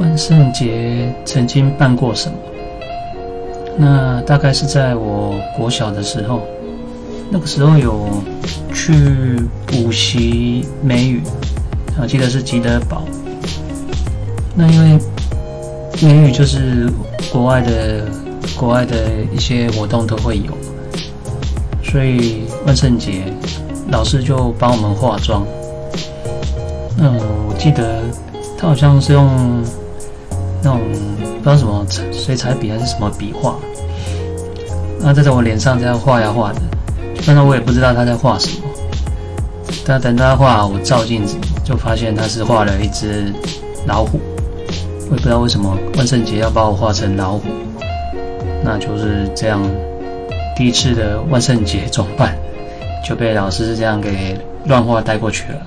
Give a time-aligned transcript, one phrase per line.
[0.00, 2.34] 万圣节曾经办过什么？
[3.76, 6.40] 那大概是在我国小的时候，
[7.30, 8.08] 那个时候有
[8.72, 11.20] 去补习美语，
[12.00, 13.02] 我记得是吉德堡。
[14.54, 14.98] 那因为
[16.00, 16.90] 美语就是
[17.30, 18.02] 国外的
[18.56, 18.96] 国外的
[19.30, 20.56] 一些活动都会有，
[21.84, 23.24] 所以万圣节
[23.90, 25.46] 老师就帮我们化妆。
[26.96, 27.12] 那，
[27.46, 28.02] 我记得
[28.56, 29.62] 他好像是用
[30.62, 30.80] 那种
[31.42, 33.56] 不知道什么水彩笔还是什么笔画，
[35.00, 36.60] 那在我脸上这样画呀画的，
[37.26, 38.64] 但是我也不知道他在画什么。
[39.86, 43.32] 但等他画，我照镜子就发现他是画了一只
[43.86, 44.20] 老虎。
[45.10, 47.42] 我也不知道为什么万圣节要把我画成老虎，
[48.62, 49.62] 那就是这样。
[50.56, 52.36] 第一次的万圣节装扮
[53.02, 55.66] 就被老师这样给乱画带过去了。